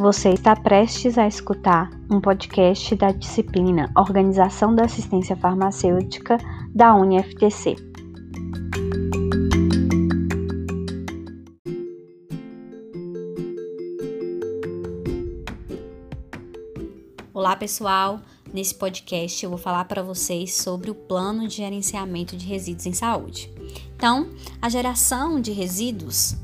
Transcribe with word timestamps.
Você 0.00 0.30
está 0.30 0.56
prestes 0.56 1.18
a 1.18 1.28
escutar 1.28 1.90
um 2.10 2.22
podcast 2.22 2.96
da 2.96 3.12
disciplina 3.12 3.92
Organização 3.94 4.74
da 4.74 4.86
Assistência 4.86 5.36
Farmacêutica 5.36 6.38
da 6.74 6.94
UniFTC. 6.94 7.76
Olá, 17.34 17.54
pessoal. 17.56 18.22
Nesse 18.54 18.74
podcast 18.74 19.44
eu 19.44 19.50
vou 19.50 19.58
falar 19.58 19.84
para 19.84 20.02
vocês 20.02 20.54
sobre 20.54 20.90
o 20.90 20.94
plano 20.94 21.46
de 21.46 21.56
gerenciamento 21.56 22.38
de 22.38 22.46
resíduos 22.46 22.86
em 22.86 22.94
saúde. 22.94 23.52
Então, 23.94 24.30
a 24.62 24.70
geração 24.70 25.38
de 25.38 25.52
resíduos 25.52 26.38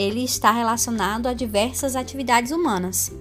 ele 0.00 0.24
está 0.24 0.50
relacionado 0.50 1.26
a 1.26 1.34
diversas 1.34 1.94
atividades 1.94 2.52
humanas. 2.52 3.12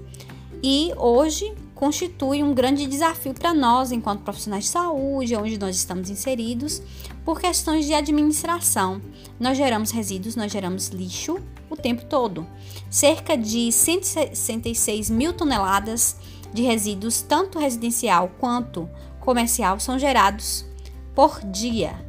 E 0.64 0.94
hoje 0.98 1.54
constitui 1.76 2.44
um 2.44 2.54
grande 2.54 2.86
desafio 2.86 3.34
para 3.34 3.54
nós, 3.54 3.92
enquanto 3.92 4.22
profissionais 4.22 4.66
de 4.66 4.70
saúde, 4.70 5.36
onde 5.36 5.58
nós 5.58 5.76
estamos 5.76 6.10
inseridos, 6.10 6.82
por 7.26 7.40
questões 7.40 7.86
de 7.86 7.94
administração. 7.94 9.02
Nós 9.40 9.58
geramos 9.58 9.92
resíduos, 9.92 10.36
nós 10.36 10.52
geramos 10.52 10.88
lixo 10.88 11.38
o 11.70 11.76
tempo 11.76 12.06
todo. 12.06 12.48
Cerca 12.90 13.38
de 13.38 13.72
166 13.72 15.10
mil 15.10 15.34
toneladas 15.34 16.16
de 16.54 16.64
resíduos, 16.64 17.22
tanto 17.22 17.60
residencial 17.60 18.32
quanto 18.40 18.90
comercial, 19.20 19.80
são 19.80 20.00
gerados 20.00 20.66
por 21.14 21.40
dia. 21.44 22.09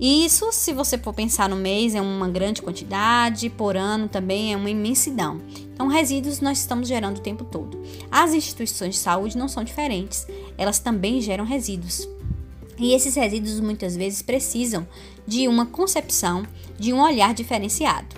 E 0.00 0.24
isso, 0.24 0.50
se 0.50 0.72
você 0.72 0.96
for 0.96 1.12
pensar 1.12 1.46
no 1.46 1.56
mês, 1.56 1.94
é 1.94 2.00
uma 2.00 2.26
grande 2.26 2.62
quantidade, 2.62 3.50
por 3.50 3.76
ano 3.76 4.08
também 4.08 4.54
é 4.54 4.56
uma 4.56 4.70
imensidão. 4.70 5.38
Então, 5.74 5.88
resíduos 5.88 6.40
nós 6.40 6.58
estamos 6.58 6.88
gerando 6.88 7.18
o 7.18 7.22
tempo 7.22 7.44
todo. 7.44 7.82
As 8.10 8.32
instituições 8.32 8.94
de 8.94 9.00
saúde 9.00 9.36
não 9.36 9.46
são 9.46 9.62
diferentes, 9.62 10.26
elas 10.56 10.78
também 10.78 11.20
geram 11.20 11.44
resíduos. 11.44 12.08
E 12.78 12.94
esses 12.94 13.14
resíduos 13.14 13.60
muitas 13.60 13.94
vezes 13.94 14.22
precisam 14.22 14.88
de 15.26 15.46
uma 15.46 15.66
concepção, 15.66 16.46
de 16.78 16.94
um 16.94 17.02
olhar 17.02 17.34
diferenciado. 17.34 18.16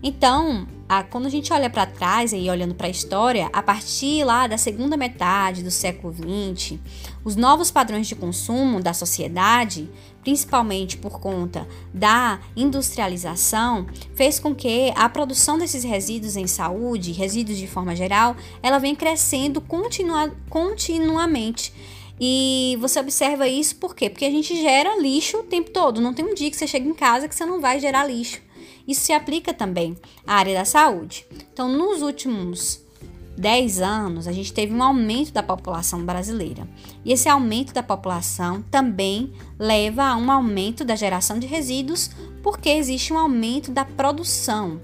Então, 0.00 0.64
a, 0.88 1.02
quando 1.02 1.26
a 1.26 1.30
gente 1.30 1.52
olha 1.52 1.68
para 1.68 1.86
trás 1.86 2.32
e 2.32 2.48
olhando 2.48 2.74
para 2.74 2.86
a 2.86 2.90
história, 2.90 3.48
a 3.52 3.62
partir 3.62 4.24
lá 4.24 4.46
da 4.46 4.56
segunda 4.56 4.96
metade 4.96 5.62
do 5.62 5.70
século 5.70 6.14
XX, 6.14 6.78
os 7.24 7.34
novos 7.34 7.70
padrões 7.70 8.06
de 8.06 8.14
consumo 8.14 8.80
da 8.80 8.94
sociedade, 8.94 9.90
principalmente 10.22 10.96
por 10.96 11.20
conta 11.20 11.66
da 11.92 12.40
industrialização, 12.56 13.86
fez 14.14 14.38
com 14.38 14.54
que 14.54 14.92
a 14.96 15.08
produção 15.08 15.58
desses 15.58 15.82
resíduos 15.82 16.36
em 16.36 16.46
saúde, 16.46 17.12
resíduos 17.12 17.58
de 17.58 17.66
forma 17.66 17.96
geral, 17.96 18.36
ela 18.62 18.78
vem 18.78 18.94
crescendo 18.94 19.60
continua, 19.60 20.32
continuamente. 20.48 21.72
E 22.18 22.78
você 22.80 22.98
observa 22.98 23.46
isso 23.46 23.76
por 23.76 23.94
quê? 23.94 24.08
Porque 24.08 24.24
a 24.24 24.30
gente 24.30 24.56
gera 24.56 24.98
lixo 24.98 25.38
o 25.38 25.42
tempo 25.42 25.70
todo. 25.70 26.00
Não 26.00 26.14
tem 26.14 26.24
um 26.24 26.34
dia 26.34 26.50
que 26.50 26.56
você 26.56 26.66
chega 26.66 26.88
em 26.88 26.94
casa 26.94 27.28
que 27.28 27.34
você 27.34 27.44
não 27.44 27.60
vai 27.60 27.78
gerar 27.78 28.04
lixo. 28.04 28.45
Isso 28.86 29.02
se 29.02 29.12
aplica 29.12 29.52
também 29.52 29.96
à 30.26 30.34
área 30.34 30.54
da 30.54 30.64
saúde. 30.64 31.26
Então, 31.52 31.68
nos 31.68 32.02
últimos 32.02 32.84
10 33.36 33.80
anos, 33.80 34.26
a 34.26 34.32
gente 34.32 34.52
teve 34.52 34.72
um 34.72 34.82
aumento 34.82 35.32
da 35.32 35.42
população 35.42 36.04
brasileira. 36.04 36.66
E 37.04 37.12
esse 37.12 37.28
aumento 37.28 37.72
da 37.72 37.82
população 37.82 38.62
também 38.70 39.32
leva 39.58 40.04
a 40.04 40.16
um 40.16 40.30
aumento 40.30 40.84
da 40.84 40.96
geração 40.96 41.38
de 41.38 41.46
resíduos, 41.46 42.10
porque 42.42 42.70
existe 42.70 43.12
um 43.12 43.18
aumento 43.18 43.70
da 43.70 43.84
produção, 43.84 44.80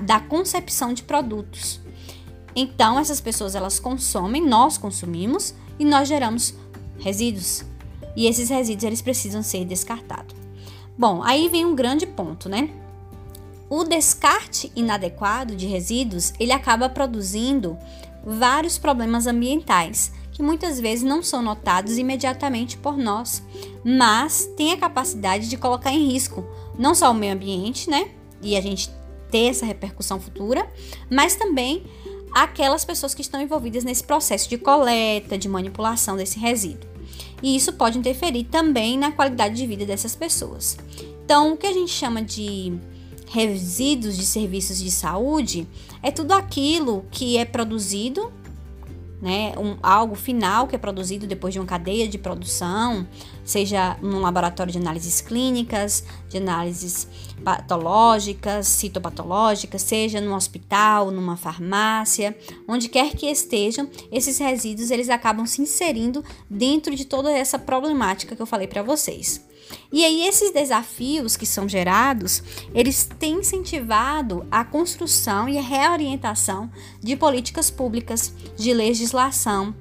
da 0.00 0.18
concepção 0.18 0.92
de 0.92 1.02
produtos. 1.02 1.80
Então, 2.56 2.98
essas 2.98 3.20
pessoas 3.20 3.54
elas 3.54 3.78
consomem, 3.78 4.44
nós 4.44 4.78
consumimos 4.78 5.54
e 5.78 5.84
nós 5.84 6.08
geramos 6.08 6.54
resíduos. 6.98 7.64
E 8.16 8.26
esses 8.26 8.48
resíduos 8.48 8.84
eles 8.84 9.02
precisam 9.02 9.42
ser 9.42 9.64
descartados. 9.64 10.34
Bom, 10.96 11.22
aí 11.22 11.48
vem 11.48 11.64
um 11.64 11.74
grande 11.74 12.06
ponto, 12.06 12.48
né? 12.48 12.70
O 13.68 13.84
descarte 13.84 14.70
inadequado 14.76 15.56
de 15.56 15.66
resíduos, 15.66 16.32
ele 16.38 16.52
acaba 16.52 16.88
produzindo 16.88 17.78
vários 18.24 18.78
problemas 18.78 19.26
ambientais, 19.26 20.12
que 20.32 20.42
muitas 20.42 20.80
vezes 20.80 21.04
não 21.04 21.22
são 21.22 21.42
notados 21.42 21.96
imediatamente 21.96 22.76
por 22.76 22.96
nós, 22.96 23.42
mas 23.84 24.48
tem 24.56 24.72
a 24.72 24.76
capacidade 24.76 25.48
de 25.48 25.56
colocar 25.56 25.92
em 25.92 26.10
risco 26.10 26.44
não 26.78 26.94
só 26.94 27.10
o 27.10 27.14
meio 27.14 27.32
ambiente, 27.32 27.88
né? 27.88 28.10
E 28.42 28.56
a 28.56 28.60
gente 28.60 28.90
ter 29.30 29.50
essa 29.50 29.64
repercussão 29.64 30.20
futura, 30.20 30.68
mas 31.10 31.36
também 31.36 31.84
aquelas 32.34 32.84
pessoas 32.84 33.14
que 33.14 33.22
estão 33.22 33.40
envolvidas 33.40 33.84
nesse 33.84 34.02
processo 34.02 34.48
de 34.48 34.58
coleta, 34.58 35.38
de 35.38 35.48
manipulação 35.48 36.16
desse 36.16 36.38
resíduo. 36.38 36.90
E 37.42 37.54
isso 37.54 37.72
pode 37.74 37.98
interferir 37.98 38.44
também 38.44 38.98
na 38.98 39.12
qualidade 39.12 39.54
de 39.54 39.66
vida 39.66 39.86
dessas 39.86 40.16
pessoas. 40.16 40.76
Então, 41.24 41.52
o 41.52 41.56
que 41.56 41.66
a 41.66 41.72
gente 41.72 41.90
chama 41.90 42.22
de 42.22 42.78
resíduos 43.26 44.16
de 44.16 44.24
serviços 44.24 44.78
de 44.78 44.90
saúde 44.90 45.66
é 46.02 46.10
tudo 46.10 46.32
aquilo 46.32 47.04
que 47.10 47.36
é 47.36 47.44
produzido, 47.44 48.32
né, 49.20 49.54
um, 49.56 49.76
algo 49.82 50.14
final 50.14 50.66
que 50.66 50.76
é 50.76 50.78
produzido 50.78 51.26
depois 51.26 51.54
de 51.54 51.58
uma 51.58 51.66
cadeia 51.66 52.06
de 52.06 52.18
produção, 52.18 53.08
seja 53.42 53.96
num 54.02 54.20
laboratório 54.20 54.70
de 54.70 54.78
análises 54.78 55.22
clínicas, 55.22 56.04
de 56.28 56.36
análises 56.36 57.08
patológicas, 57.42 58.68
citopatológicas, 58.68 59.80
seja 59.80 60.20
no 60.20 60.34
hospital, 60.34 61.10
numa 61.10 61.38
farmácia, 61.38 62.36
onde 62.68 62.88
quer 62.88 63.14
que 63.14 63.26
estejam, 63.26 63.88
esses 64.12 64.38
resíduos 64.38 64.90
eles 64.90 65.08
acabam 65.08 65.46
se 65.46 65.62
inserindo 65.62 66.22
dentro 66.48 66.94
de 66.94 67.06
toda 67.06 67.32
essa 67.32 67.58
problemática 67.58 68.36
que 68.36 68.42
eu 68.42 68.46
falei 68.46 68.66
para 68.66 68.82
vocês. 68.82 69.42
E 69.92 70.04
aí 70.04 70.26
esses 70.26 70.52
desafios 70.52 71.36
que 71.36 71.46
são 71.46 71.68
gerados, 71.68 72.42
eles 72.74 73.08
têm 73.18 73.40
incentivado 73.40 74.46
a 74.50 74.64
construção 74.64 75.48
e 75.48 75.58
a 75.58 75.62
reorientação 75.62 76.70
de 77.00 77.16
políticas 77.16 77.70
públicas, 77.70 78.34
de 78.56 78.72
legislação, 78.72 79.74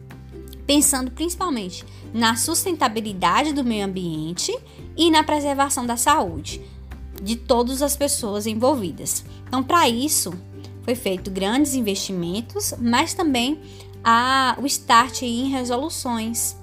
pensando 0.66 1.12
principalmente 1.12 1.84
na 2.14 2.36
sustentabilidade 2.36 3.54
do 3.54 3.64
meio 3.64 3.86
ambiente 3.86 4.56
e 4.96 5.10
na 5.10 5.24
preservação 5.24 5.86
da 5.86 5.98
saúde 5.98 6.62
de 7.22 7.36
todas 7.36 7.82
as 7.82 7.96
pessoas 7.96 8.46
envolvidas. 8.46 9.24
Então, 9.48 9.64
para 9.64 9.88
isso, 9.90 10.34
foi 10.84 10.96
feito 10.96 11.32
grandes 11.32 11.74
investimentos, 11.74 12.74
mas 12.80 13.14
também 13.14 13.60
a, 14.04 14.58
o 14.62 14.66
start 14.66 15.22
em 15.22 15.50
resoluções 15.50 16.56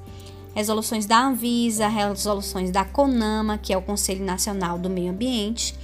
resoluções 0.54 1.06
da 1.06 1.26
Anvisa, 1.26 1.88
resoluções 1.88 2.70
da 2.70 2.84
CONAMA, 2.84 3.58
que 3.58 3.72
é 3.72 3.76
o 3.76 3.82
Conselho 3.82 4.24
Nacional 4.24 4.78
do 4.78 4.90
Meio 4.90 5.10
Ambiente, 5.10 5.74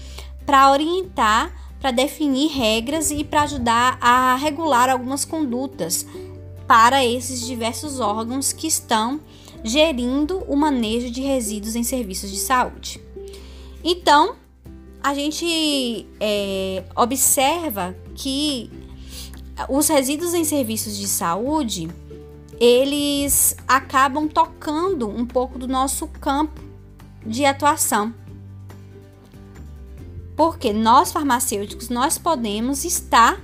para 0.44 0.70
orientar, 0.70 1.52
para 1.80 1.90
definir 1.90 2.48
regras 2.48 3.10
e 3.10 3.22
para 3.24 3.42
ajudar 3.42 3.98
a 4.00 4.36
regular 4.36 4.88
algumas 4.88 5.24
condutas 5.24 6.06
para 6.66 7.04
esses 7.04 7.46
diversos 7.46 8.00
órgãos 8.00 8.52
que 8.52 8.66
estão 8.66 9.20
gerindo 9.62 10.38
o 10.48 10.56
manejo 10.56 11.10
de 11.10 11.20
resíduos 11.20 11.76
em 11.76 11.82
serviços 11.82 12.30
de 12.30 12.38
saúde. 12.38 13.00
Então, 13.82 14.34
a 15.02 15.14
gente 15.14 16.06
é, 16.18 16.82
observa 16.96 17.96
que 18.14 18.70
os 19.68 19.88
resíduos 19.88 20.34
em 20.34 20.44
serviços 20.44 20.96
de 20.96 21.06
saúde 21.06 21.88
eles 22.58 23.56
acabam 23.66 24.28
tocando 24.28 25.08
um 25.08 25.26
pouco 25.26 25.58
do 25.58 25.68
nosso 25.68 26.06
campo 26.08 26.60
de 27.24 27.44
atuação. 27.44 28.14
Porque 30.36 30.72
nós 30.72 31.12
farmacêuticos 31.12 31.88
nós 31.88 32.18
podemos 32.18 32.84
estar 32.84 33.40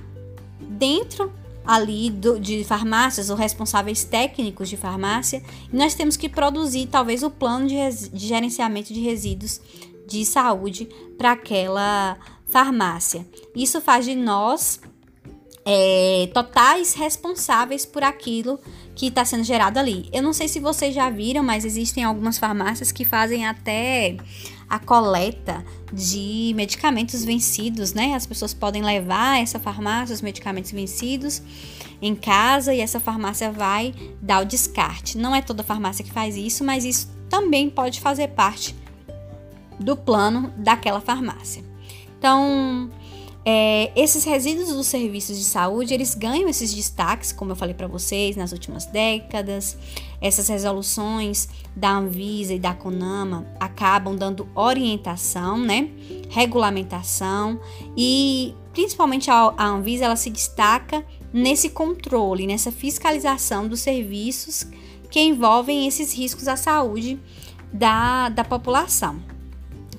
dentro 0.59 1.31
ali 1.65 2.09
do, 2.09 2.39
de 2.39 2.63
farmácias 2.63 3.29
ou 3.29 3.35
responsáveis 3.35 4.03
técnicos 4.03 4.69
de 4.69 4.75
farmácia 4.75 5.41
e 5.71 5.75
nós 5.75 5.95
temos 5.95 6.17
que 6.17 6.27
produzir 6.27 6.87
talvez 6.87 7.23
o 7.23 7.31
plano 7.31 7.67
de, 7.67 8.09
de 8.09 8.27
gerenciamento 8.27 8.93
de 8.93 8.99
resíduos 8.99 9.61
de 10.05 10.25
saúde 10.25 10.89
para 11.17 11.31
aquela 11.31 12.17
farmácia. 12.47 13.25
Isso 13.55 13.79
faz 13.79 14.05
de 14.05 14.13
nós 14.13 14.79
é, 15.65 16.29
totais 16.33 16.93
responsáveis 16.93 17.85
por 17.85 18.03
aquilo 18.03 18.59
que 18.95 19.07
está 19.07 19.25
sendo 19.25 19.43
gerado 19.43 19.79
ali. 19.79 20.09
Eu 20.11 20.21
não 20.21 20.33
sei 20.33 20.47
se 20.47 20.59
vocês 20.59 20.93
já 20.93 21.09
viram, 21.09 21.43
mas 21.43 21.65
existem 21.65 22.03
algumas 22.03 22.37
farmácias 22.37 22.91
que 22.91 23.03
fazem 23.05 23.45
até 23.45 24.17
a 24.69 24.79
coleta 24.79 25.63
de 25.91 26.53
medicamentos 26.55 27.23
vencidos, 27.23 27.93
né? 27.93 28.13
As 28.13 28.25
pessoas 28.25 28.53
podem 28.53 28.81
levar 28.81 29.41
essa 29.41 29.59
farmácia 29.59 30.13
os 30.13 30.21
medicamentos 30.21 30.71
vencidos 30.71 31.41
em 32.01 32.15
casa 32.15 32.73
e 32.73 32.81
essa 32.81 32.99
farmácia 32.99 33.51
vai 33.51 33.93
dar 34.21 34.41
o 34.41 34.45
descarte. 34.45 35.17
Não 35.17 35.35
é 35.35 35.41
toda 35.41 35.63
farmácia 35.63 36.03
que 36.03 36.11
faz 36.11 36.35
isso, 36.35 36.63
mas 36.63 36.85
isso 36.85 37.09
também 37.29 37.69
pode 37.69 37.99
fazer 38.01 38.29
parte 38.29 38.75
do 39.79 39.95
plano 39.95 40.53
daquela 40.57 41.01
farmácia. 41.01 41.63
Então, 42.17 42.89
É, 43.45 43.91
esses 43.95 44.23
resíduos 44.23 44.69
dos 44.69 44.87
serviços 44.87 45.37
de 45.37 45.43
saúde, 45.43 45.93
eles 45.93 46.15
ganham 46.15 46.47
esses 46.47 46.73
destaques, 46.73 47.33
como 47.33 47.51
eu 47.51 47.55
falei 47.55 47.73
para 47.73 47.87
vocês, 47.87 48.35
nas 48.37 48.53
últimas 48.53 48.85
décadas. 48.85 49.77
Essas 50.21 50.47
resoluções 50.47 51.49
da 51.75 51.91
Anvisa 51.91 52.53
e 52.53 52.59
da 52.59 52.73
CONAMA 52.73 53.45
acabam 53.59 54.15
dando 54.15 54.47
orientação, 54.55 55.57
né? 55.57 55.89
Regulamentação 56.29 57.59
e 57.97 58.55
principalmente 58.71 59.29
a, 59.29 59.53
a 59.57 59.65
Anvisa 59.67 60.05
ela 60.05 60.15
se 60.15 60.29
destaca 60.29 61.05
nesse 61.33 61.69
controle, 61.69 62.47
nessa 62.47 62.71
fiscalização 62.71 63.67
dos 63.67 63.81
serviços 63.81 64.65
que 65.09 65.19
envolvem 65.19 65.85
esses 65.85 66.13
riscos 66.13 66.47
à 66.47 66.55
saúde 66.55 67.19
da, 67.71 68.29
da 68.29 68.43
população. 68.43 69.32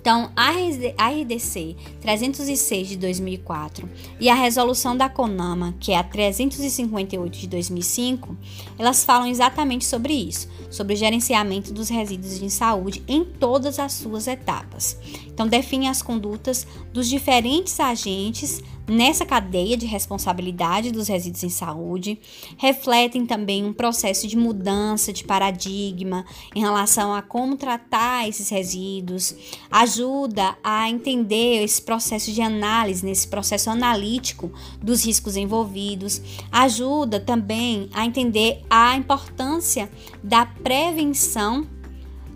Então, 0.04 0.30
a 0.36 0.50
RDC 0.50 1.76
306 2.02 2.88
de 2.88 2.96
2004 2.98 3.88
e 4.20 4.28
a 4.28 4.34
resolução 4.34 4.94
da 4.94 5.08
CONAMA, 5.08 5.74
que 5.80 5.92
é 5.92 5.96
a 5.96 6.04
358 6.04 7.38
de 7.38 7.46
2005, 7.46 8.36
elas 8.78 9.02
falam 9.02 9.26
exatamente 9.26 9.86
sobre 9.86 10.12
isso, 10.12 10.46
sobre 10.70 10.92
o 10.92 10.96
gerenciamento 10.96 11.72
dos 11.72 11.88
resíduos 11.88 12.38
de 12.38 12.50
saúde 12.50 13.02
em 13.08 13.24
todas 13.24 13.78
as 13.78 13.94
suas 13.94 14.26
etapas. 14.26 14.98
Então, 15.34 15.48
define 15.48 15.88
as 15.88 16.00
condutas 16.00 16.64
dos 16.92 17.08
diferentes 17.08 17.80
agentes 17.80 18.62
nessa 18.86 19.24
cadeia 19.24 19.76
de 19.76 19.86
responsabilidade 19.86 20.92
dos 20.92 21.08
resíduos 21.08 21.42
em 21.42 21.48
saúde, 21.48 22.18
refletem 22.56 23.26
também 23.26 23.64
um 23.64 23.72
processo 23.72 24.26
de 24.26 24.36
mudança 24.36 25.12
de 25.12 25.24
paradigma 25.24 26.24
em 26.54 26.60
relação 26.60 27.14
a 27.14 27.22
como 27.22 27.56
tratar 27.56 28.28
esses 28.28 28.48
resíduos, 28.48 29.34
ajuda 29.70 30.56
a 30.62 30.88
entender 30.88 31.62
esse 31.64 31.80
processo 31.80 32.30
de 32.32 32.42
análise, 32.42 33.04
nesse 33.04 33.26
processo 33.26 33.70
analítico 33.70 34.52
dos 34.82 35.04
riscos 35.04 35.36
envolvidos, 35.36 36.20
ajuda 36.52 37.18
também 37.18 37.88
a 37.92 38.04
entender 38.04 38.62
a 38.68 38.96
importância 38.96 39.90
da 40.22 40.44
prevenção 40.44 41.66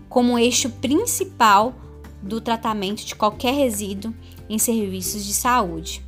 como 0.09 0.39
eixo 0.39 0.69
principal 0.71 1.75
do 2.21 2.41
tratamento 2.41 3.05
de 3.05 3.15
qualquer 3.15 3.53
resíduo 3.53 4.13
em 4.49 4.57
serviços 4.57 5.25
de 5.25 5.33
saúde. 5.33 6.03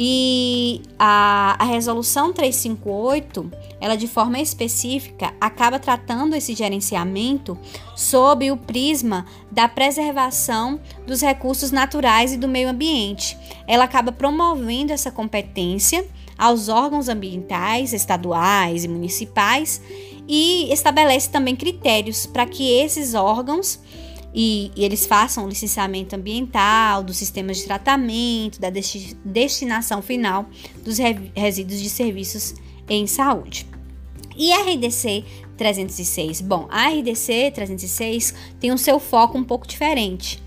E 0.00 0.80
a, 0.96 1.56
a 1.58 1.64
resolução 1.64 2.32
358, 2.32 3.50
ela 3.80 3.96
de 3.96 4.06
forma 4.06 4.38
específica 4.38 5.34
acaba 5.40 5.80
tratando 5.80 6.36
esse 6.36 6.54
gerenciamento 6.54 7.58
sob 7.96 8.48
o 8.52 8.56
prisma 8.56 9.26
da 9.50 9.68
preservação 9.68 10.78
dos 11.04 11.20
recursos 11.20 11.72
naturais 11.72 12.32
e 12.32 12.36
do 12.36 12.46
meio 12.46 12.68
ambiente. 12.68 13.36
Ela 13.66 13.84
acaba 13.84 14.12
promovendo 14.12 14.92
essa 14.92 15.10
competência 15.10 16.06
aos 16.38 16.68
órgãos 16.68 17.08
ambientais, 17.08 17.92
estaduais 17.92 18.84
e 18.84 18.88
municipais 18.88 19.82
e 20.28 20.72
estabelece 20.72 21.28
também 21.28 21.56
critérios 21.56 22.24
para 22.24 22.46
que 22.46 22.70
esses 22.70 23.14
órgãos 23.14 23.80
e, 24.34 24.70
e, 24.76 24.84
eles 24.84 25.06
façam 25.06 25.44
o 25.44 25.48
licenciamento 25.48 26.14
ambiental, 26.14 27.02
dos 27.02 27.16
sistemas 27.16 27.58
de 27.58 27.64
tratamento, 27.64 28.60
da 28.60 28.70
desti 28.70 29.16
destinação 29.24 30.02
final 30.02 30.46
dos 30.84 30.98
re 30.98 31.30
resíduos 31.34 31.80
de 31.80 31.88
serviços 31.88 32.54
em 32.88 33.06
saúde. 33.06 33.66
E 34.36 34.52
a 34.52 34.62
RDC 34.62 35.24
306? 35.56 36.40
Bom, 36.42 36.68
a 36.70 36.88
RDC 36.88 37.50
306 37.54 38.34
tem 38.60 38.70
o 38.70 38.78
seu 38.78 39.00
foco 39.00 39.36
um 39.36 39.44
pouco 39.44 39.66
diferente. 39.66 40.40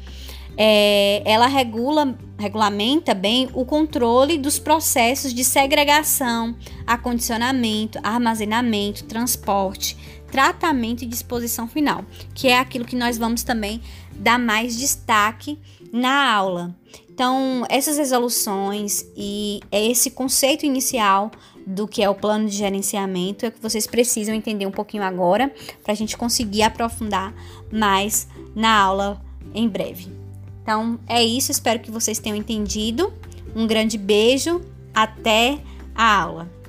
É, 0.57 1.21
ela 1.25 1.47
regula, 1.47 2.15
regulamenta 2.37 3.13
bem 3.13 3.49
o 3.53 3.65
controle 3.65 4.37
dos 4.37 4.59
processos 4.59 5.33
de 5.33 5.43
segregação, 5.43 6.55
acondicionamento, 6.85 7.99
armazenamento, 8.03 9.05
transporte, 9.05 9.97
tratamento 10.31 11.03
e 11.03 11.07
disposição 11.07 11.67
final, 11.67 12.05
que 12.33 12.47
é 12.47 12.57
aquilo 12.57 12.85
que 12.85 12.95
nós 12.95 13.17
vamos 13.17 13.43
também 13.43 13.81
dar 14.15 14.39
mais 14.39 14.77
destaque 14.77 15.59
na 15.91 16.31
aula. 16.31 16.75
Então, 17.09 17.65
essas 17.69 17.97
resoluções 17.97 19.05
e 19.15 19.59
esse 19.71 20.11
conceito 20.11 20.65
inicial 20.65 21.29
do 21.67 21.87
que 21.87 22.01
é 22.01 22.09
o 22.09 22.15
plano 22.15 22.47
de 22.47 22.55
gerenciamento 22.55 23.45
é 23.45 23.51
que 23.51 23.61
vocês 23.61 23.85
precisam 23.85 24.33
entender 24.33 24.65
um 24.65 24.71
pouquinho 24.71 25.03
agora 25.03 25.53
para 25.83 25.91
a 25.91 25.95
gente 25.95 26.17
conseguir 26.17 26.63
aprofundar 26.63 27.33
mais 27.71 28.27
na 28.55 28.75
aula 28.75 29.21
em 29.53 29.67
breve. 29.67 30.07
Então, 30.63 30.99
é 31.07 31.23
isso, 31.23 31.51
espero 31.51 31.79
que 31.79 31.91
vocês 31.91 32.17
tenham 32.17 32.35
entendido. 32.35 33.13
Um 33.55 33.67
grande 33.67 33.97
beijo, 33.97 34.61
até 34.93 35.59
a 35.93 36.21
aula! 36.21 36.60